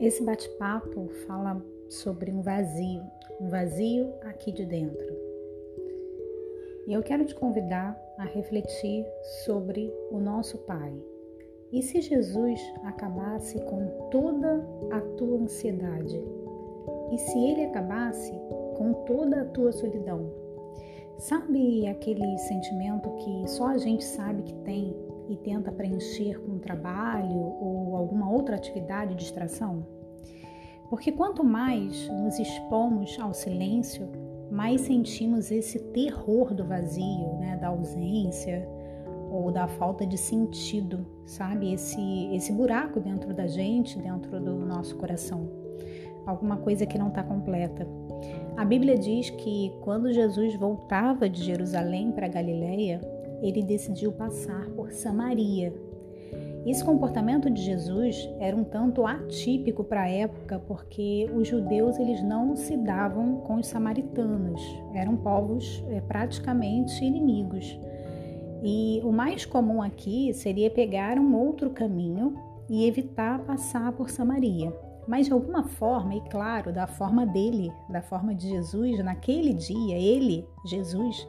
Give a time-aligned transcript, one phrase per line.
[0.00, 3.02] Esse bate-papo fala sobre um vazio,
[3.38, 5.14] um vazio aqui de dentro.
[6.86, 9.04] E eu quero te convidar a refletir
[9.44, 10.90] sobre o nosso Pai.
[11.70, 16.18] E se Jesus acabasse com toda a tua ansiedade?
[17.12, 18.32] E se ele acabasse
[18.78, 20.32] com toda a tua solidão?
[21.18, 24.96] Sabe aquele sentimento que só a gente sabe que tem
[25.30, 29.86] e tenta preencher com trabalho ou alguma outra atividade de distração?
[30.90, 34.08] Porque quanto mais nos expomos ao silêncio,
[34.50, 38.68] mais sentimos esse terror do vazio, né, da ausência
[39.30, 41.72] ou da falta de sentido, sabe?
[41.72, 45.48] Esse esse buraco dentro da gente, dentro do nosso coração.
[46.26, 47.86] Alguma coisa que não está completa.
[48.56, 53.00] A Bíblia diz que quando Jesus voltava de Jerusalém para Galiléia,
[53.42, 55.72] ele decidiu passar por Samaria.
[56.66, 62.22] Esse comportamento de Jesus era um tanto atípico para a época, porque os judeus eles
[62.22, 64.60] não se davam com os samaritanos,
[64.94, 67.78] eram povos é, praticamente inimigos.
[68.62, 72.34] E o mais comum aqui seria pegar um outro caminho
[72.68, 74.70] e evitar passar por Samaria.
[75.08, 79.96] Mas de alguma forma, e claro, da forma dele, da forma de Jesus, naquele dia,
[79.96, 81.26] ele, Jesus,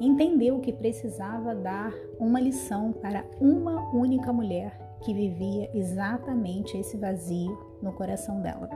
[0.00, 7.58] entendeu que precisava dar uma lição para uma única mulher que vivia exatamente esse vazio
[7.82, 8.68] no coração dela.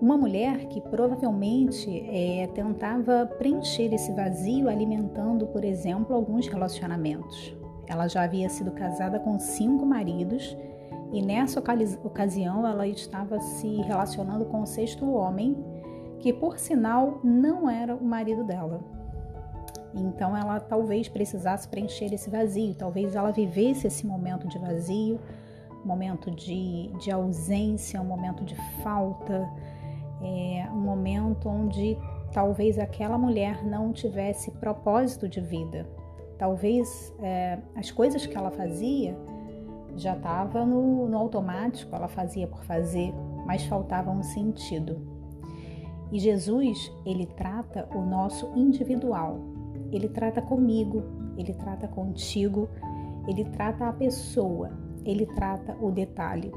[0.00, 7.56] Uma mulher que provavelmente é, tentava preencher esse vazio alimentando, por exemplo, alguns relacionamentos.
[7.86, 10.56] Ela já havia sido casada com cinco maridos
[11.12, 15.56] e nessa ocasião ela estava se relacionando com o sexto homem,
[16.18, 18.93] que por sinal não era o marido dela.
[19.94, 25.20] Então ela talvez precisasse preencher esse vazio, talvez ela vivesse esse momento de vazio,
[25.84, 29.48] momento de, de ausência, um momento de falta,
[30.20, 31.96] é, um momento onde
[32.32, 35.86] talvez aquela mulher não tivesse propósito de vida.
[36.38, 39.16] Talvez é, as coisas que ela fazia
[39.96, 43.14] já estava no, no automático, ela fazia por fazer,
[43.46, 45.14] mas faltava um sentido.
[46.10, 49.38] E Jesus, ele trata o nosso individual,
[49.96, 51.02] ele trata comigo,
[51.36, 52.68] ele trata contigo,
[53.28, 54.70] ele trata a pessoa,
[55.04, 56.52] ele trata o detalhe.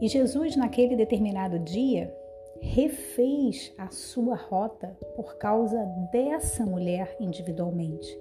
[0.00, 2.14] E Jesus, naquele determinado dia,
[2.60, 8.18] refez a sua rota por causa dessa mulher individualmente.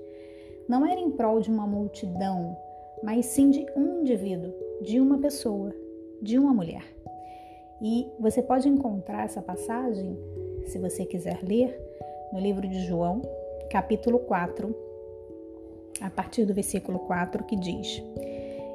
[0.67, 2.57] Não era em prol de uma multidão,
[3.03, 5.73] mas sim de um indivíduo, de uma pessoa,
[6.21, 6.83] de uma mulher.
[7.81, 10.17] E você pode encontrar essa passagem,
[10.65, 11.77] se você quiser ler,
[12.31, 13.21] no livro de João,
[13.69, 14.75] capítulo 4,
[16.01, 18.03] a partir do versículo 4, que diz: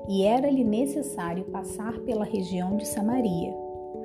[0.09, 3.55] E era-lhe necessário passar pela região de Samaria.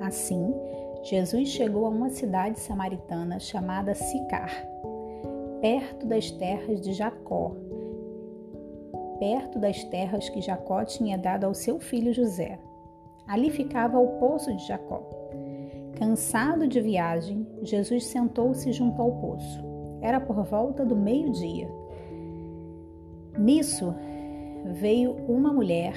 [0.00, 0.54] Assim,
[1.02, 4.50] Jesus chegou a uma cidade samaritana chamada Sicar,
[5.60, 7.52] perto das terras de Jacó,
[9.18, 12.58] perto das terras que Jacó tinha dado ao seu filho José.
[13.26, 15.02] Ali ficava o poço de Jacó.
[15.98, 19.75] Cansado de viagem, Jesus sentou-se junto ao poço.
[20.00, 21.68] Era por volta do meio-dia.
[23.38, 23.94] Nisso
[24.64, 25.94] veio uma mulher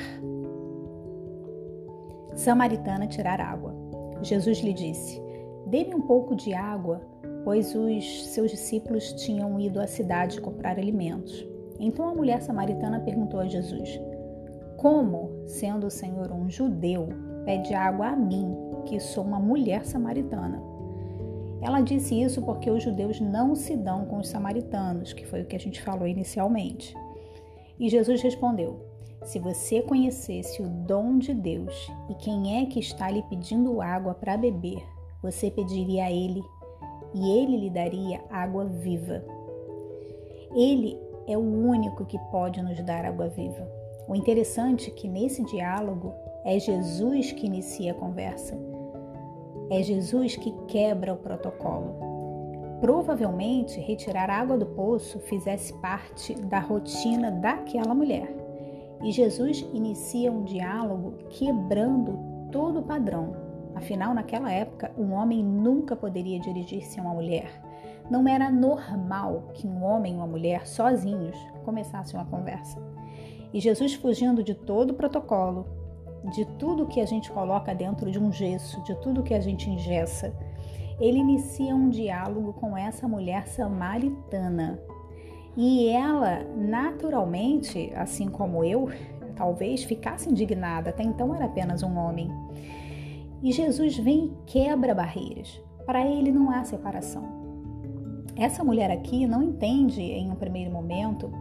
[2.36, 3.74] samaritana tirar água.
[4.22, 5.22] Jesus lhe disse:
[5.68, 7.02] Dê-me um pouco de água,
[7.44, 11.48] pois os seus discípulos tinham ido à cidade comprar alimentos.
[11.80, 14.00] Então a mulher samaritana perguntou a Jesus:
[14.78, 17.10] Como, sendo o Senhor um judeu,
[17.46, 18.56] pede água a mim,
[18.86, 20.62] que sou uma mulher samaritana?
[21.62, 25.46] Ela disse isso porque os judeus não se dão com os samaritanos, que foi o
[25.46, 26.96] que a gente falou inicialmente.
[27.80, 28.86] E Jesus respondeu:
[29.24, 34.14] Se você conhecesse o dom de Deus e quem é que está lhe pedindo água
[34.14, 34.82] para beber,
[35.22, 36.42] você pediria a ele
[37.14, 39.24] e ele lhe daria água viva.
[40.56, 40.98] Ele
[41.28, 43.68] é o único que pode nos dar água viva.
[44.08, 46.14] O interessante é que nesse diálogo
[46.44, 48.58] é Jesus que inicia a conversa.
[49.70, 51.96] É Jesus que quebra o protocolo.
[52.82, 58.34] Provavelmente, retirar água do poço fizesse parte da rotina daquela mulher.
[59.04, 62.18] E Jesus inicia um diálogo quebrando
[62.52, 63.36] todo o padrão.
[63.76, 67.62] Afinal, naquela época, um homem nunca poderia dirigir-se a uma mulher.
[68.10, 72.82] Não era normal que um homem e uma mulher sozinhos começassem uma conversa.
[73.54, 75.68] E Jesus, fugindo de todo o protocolo,
[76.26, 79.70] de tudo que a gente coloca dentro de um gesso, de tudo que a gente
[79.70, 80.34] ingessa,
[81.00, 84.80] ele inicia um diálogo com essa mulher samaritana.
[85.56, 88.90] E ela, naturalmente, assim como eu,
[89.36, 92.30] talvez ficasse indignada, até então era apenas um homem.
[93.42, 95.62] E Jesus vem e quebra barreiras.
[95.86, 97.24] Para ele não há separação.
[98.36, 101.32] Essa mulher aqui não entende em um primeiro momento,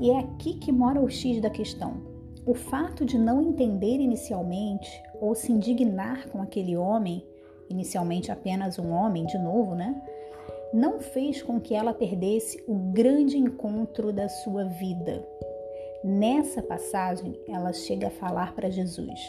[0.00, 2.13] e é aqui que mora o X da questão.
[2.46, 7.24] O fato de não entender inicialmente ou se indignar com aquele homem,
[7.70, 10.02] inicialmente apenas um homem, de novo, né?
[10.72, 15.26] Não fez com que ela perdesse o grande encontro da sua vida.
[16.02, 19.20] Nessa passagem, ela chega a falar para Jesus: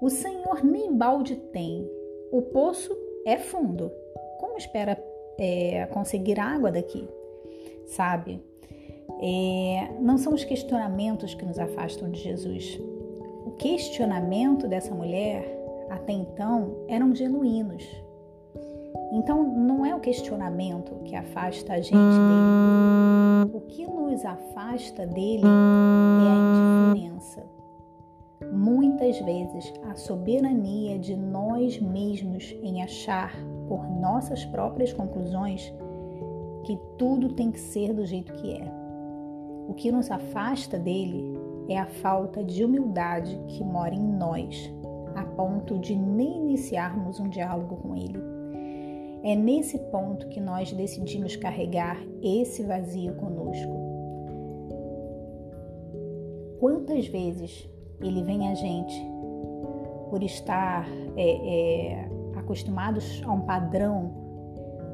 [0.00, 1.86] O Senhor nem balde tem,
[2.32, 3.92] o poço é fundo.
[4.38, 4.98] Como espera
[5.38, 7.06] é, conseguir água daqui?
[7.84, 8.40] Sabe?
[9.20, 12.80] É, não são os questionamentos que nos afastam de Jesus.
[13.46, 15.44] O questionamento dessa mulher,
[15.88, 17.84] até então, eram genuínos.
[19.12, 23.50] Então, não é o questionamento que afasta a gente dele.
[23.52, 27.46] O que nos afasta dele é a indiferença.
[28.52, 33.32] Muitas vezes, a soberania de nós mesmos em achar,
[33.68, 35.72] por nossas próprias conclusões,
[36.64, 38.85] que tudo tem que ser do jeito que é.
[39.68, 41.36] O que nos afasta dele
[41.68, 44.72] é a falta de humildade que mora em nós,
[45.14, 48.18] a ponto de nem iniciarmos um diálogo com ele.
[49.24, 53.74] É nesse ponto que nós decidimos carregar esse vazio conosco.
[56.60, 57.68] Quantas vezes
[58.00, 58.94] ele vem a gente
[60.10, 60.86] por estar
[61.16, 64.14] é, é, acostumados a um padrão,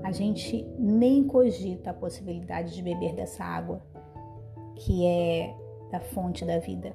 [0.03, 3.83] a gente nem cogita a possibilidade de beber dessa água
[4.77, 5.55] que é
[5.91, 6.95] da fonte da vida.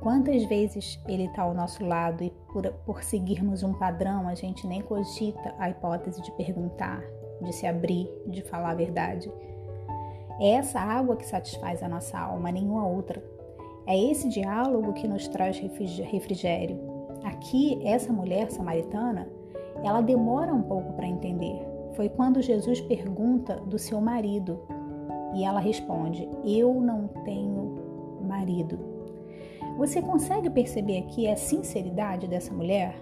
[0.00, 4.66] Quantas vezes ele está ao nosso lado e por, por seguirmos um padrão a gente
[4.66, 7.02] nem cogita a hipótese de perguntar,
[7.42, 9.30] de se abrir, de falar a verdade.
[10.40, 13.22] É essa água que satisfaz a nossa alma, nenhuma outra.
[13.86, 16.78] É esse diálogo que nos traz refrigério.
[17.22, 19.28] Aqui, essa mulher samaritana,
[19.84, 21.60] ela demora um pouco para entender.
[21.94, 24.60] Foi quando Jesus pergunta do seu marido
[25.34, 28.78] e ela responde: Eu não tenho marido.
[29.76, 32.94] Você consegue perceber aqui a sinceridade dessa mulher?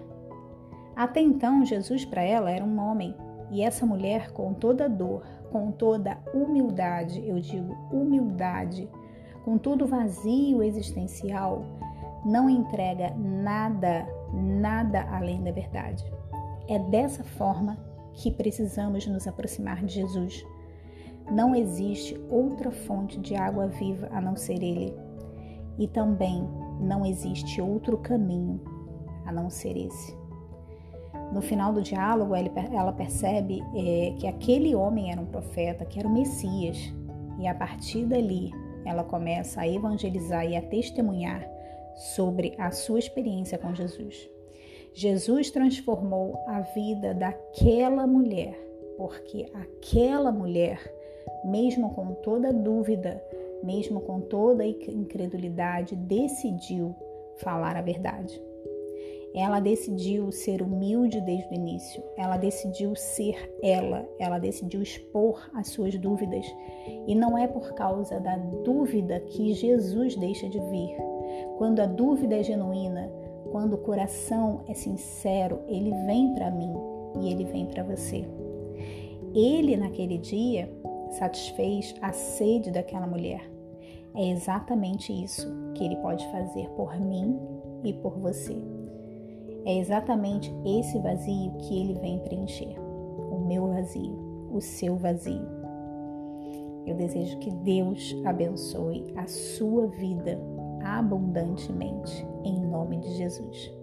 [0.95, 3.15] Até então, Jesus para ela era um homem
[3.51, 8.87] e essa mulher, com toda dor, com toda humildade, eu digo humildade,
[9.43, 11.63] com todo vazio existencial,
[12.23, 16.05] não entrega nada, nada além da verdade.
[16.67, 17.77] É dessa forma
[18.13, 20.45] que precisamos nos aproximar de Jesus
[21.31, 24.93] não existe outra fonte de água viva a não ser Ele,
[25.77, 26.47] e também
[26.79, 28.59] não existe outro caminho
[29.25, 30.17] a não ser esse.
[31.31, 36.07] No final do diálogo, ela percebe é, que aquele homem era um profeta, que era
[36.07, 36.93] o Messias,
[37.39, 38.51] e a partir dali
[38.85, 41.47] ela começa a evangelizar e a testemunhar
[42.15, 44.29] sobre a sua experiência com Jesus.
[44.93, 48.59] Jesus transformou a vida daquela mulher,
[48.97, 50.81] porque aquela mulher
[51.43, 53.23] mesmo com toda dúvida,
[53.63, 56.95] mesmo com toda incredulidade, decidiu
[57.37, 58.41] falar a verdade.
[59.33, 65.67] Ela decidiu ser humilde desde o início, ela decidiu ser ela, ela decidiu expor as
[65.67, 66.45] suas dúvidas.
[67.07, 70.97] E não é por causa da dúvida que Jesus deixa de vir.
[71.57, 73.11] Quando a dúvida é genuína,
[73.51, 76.73] quando o coração é sincero, ele vem para mim
[77.21, 78.25] e ele vem para você.
[79.33, 80.69] Ele, naquele dia,
[81.11, 83.49] satisfez a sede daquela mulher.
[84.15, 87.39] É exatamente isso que ele pode fazer por mim
[87.83, 88.57] e por você.
[89.65, 92.75] É exatamente esse vazio que ele vem preencher.
[93.31, 95.47] O meu vazio, o seu vazio.
[96.85, 100.39] Eu desejo que Deus abençoe a sua vida
[100.83, 103.78] abundantemente, em nome de Jesus.